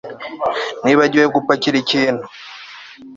[0.83, 2.23] Nibagiwe gupakira ikintu